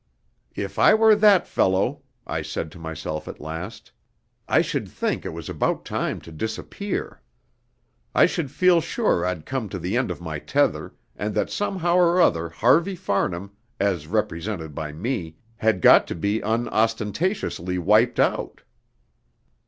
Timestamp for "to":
2.71-2.79, 6.21-6.31, 9.69-9.77, 16.07-16.15